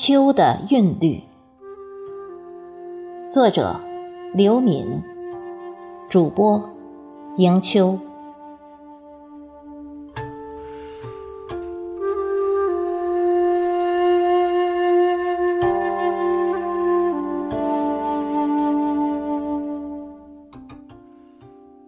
[0.00, 1.24] 秋的韵律，
[3.28, 3.80] 作者
[4.32, 5.02] 刘敏，
[6.08, 6.70] 主播
[7.36, 7.98] 迎秋。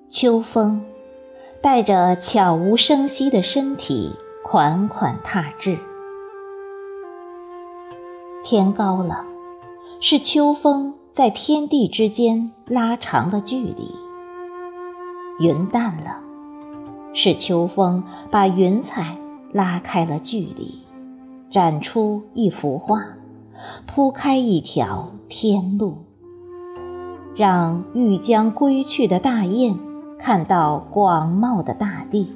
[0.08, 0.84] 秋风
[1.62, 5.78] 带着悄无声息的身体，款款踏至。
[8.42, 9.24] 天高了，
[10.00, 13.84] 是秋风在天地之间拉长了距离；
[15.38, 16.16] 云淡了，
[17.12, 19.18] 是秋风把云彩
[19.52, 20.80] 拉开了距离，
[21.50, 23.04] 展出一幅画，
[23.86, 25.98] 铺开一条天路，
[27.36, 29.78] 让欲将归去的大雁
[30.18, 32.32] 看到广袤的大地。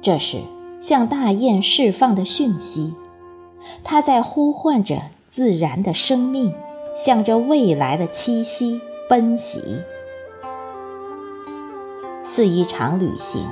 [0.00, 0.38] 这是
[0.80, 2.94] 向大雁释放的讯息。
[3.84, 6.52] 它在呼唤着自然的生命，
[6.96, 9.60] 向着未来的栖息奔袭，
[12.22, 13.44] 似一场旅行，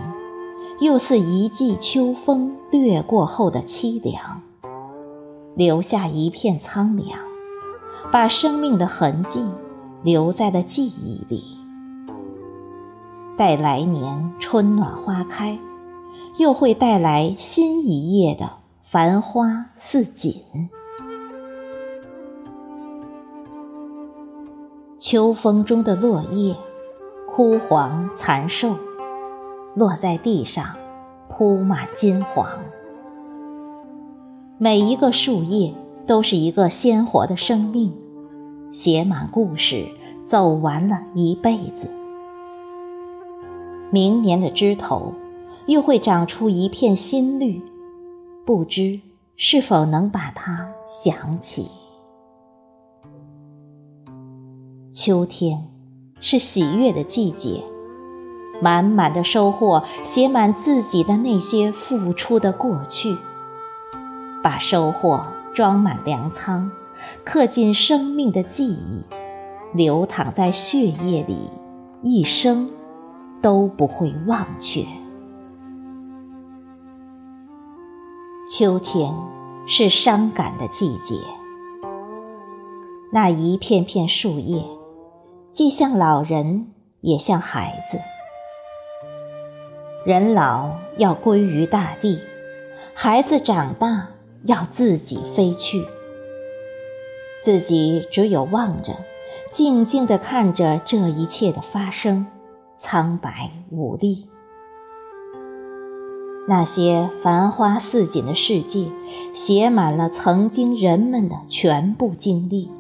[0.81, 4.43] 又似一季秋风掠过后的凄凉，
[5.55, 7.19] 留下一片苍凉，
[8.11, 9.45] 把生命的痕迹
[10.03, 11.45] 留在了记忆里。
[13.37, 15.59] 待来年春暖花开，
[16.39, 18.64] 又会带来新一页的。
[18.95, 20.41] 繁花似锦，
[25.01, 26.55] 秋风中的落叶
[27.29, 28.77] 枯黄残瘦，
[29.75, 30.77] 落在地上
[31.29, 32.49] 铺满金黄。
[34.59, 35.75] 每一个树叶
[36.07, 37.93] 都是一个鲜活的生命，
[38.71, 39.89] 写满故事，
[40.23, 41.89] 走完了一辈子。
[43.91, 45.13] 明年的枝头
[45.67, 47.61] 又会长出一片新绿。
[48.47, 49.01] 不知
[49.37, 51.67] 是否能把它想起？
[54.93, 55.67] 秋天
[56.21, 57.63] 是喜悦的季节，
[58.61, 63.17] 满满的收获写满自己的那些付出的过去，
[64.43, 65.25] 把收获
[65.55, 66.71] 装满粮仓，
[67.25, 69.05] 刻进生命的记忆，
[69.73, 71.49] 流淌在血液里，
[72.03, 72.71] 一生
[73.41, 74.85] 都不会忘却。
[78.47, 79.15] 秋天
[79.67, 81.19] 是伤感的季节，
[83.11, 84.63] 那一片片树叶，
[85.51, 87.99] 既像老人，也像孩子。
[90.05, 92.21] 人老要归于大地，
[92.93, 94.09] 孩子长大
[94.45, 95.83] 要自己飞去。
[97.43, 98.95] 自己只有望着，
[99.51, 102.27] 静静地看着这一切的发生，
[102.77, 104.29] 苍白无力。
[106.47, 108.91] 那些繁花似锦的世界，
[109.33, 112.71] 写满了曾经人们的全部经历。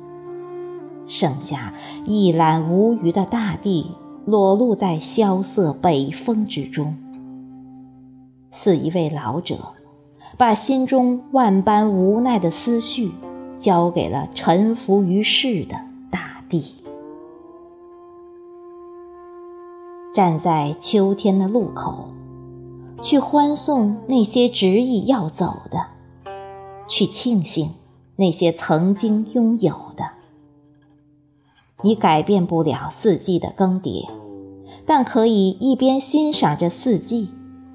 [1.07, 1.73] 剩下
[2.05, 3.93] 一览无余的大地，
[4.27, 6.95] 裸露在萧瑟北风之中。
[8.51, 9.57] 似一位老者，
[10.37, 13.13] 把心中万般无奈的思绪，
[13.57, 15.77] 交给了沉浮于世的
[16.11, 16.75] 大地。
[20.13, 22.11] 站在秋天的路口。
[23.05, 25.89] 去欢送那些执意要走的，
[26.89, 27.71] 去庆幸
[28.17, 30.05] 那些曾经拥有的。
[31.83, 34.09] 你改变不了四季的更迭，
[34.87, 37.29] 但可以一边欣赏着四季，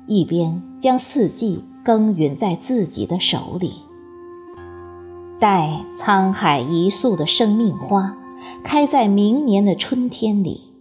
[0.08, 3.84] 一边将四季耕耘在自己的手里。
[5.40, 8.18] 待沧海一粟的生命花
[8.64, 10.74] 开在明年的春天里，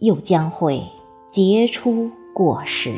[0.00, 0.86] 又将会
[1.30, 2.92] 结出果实。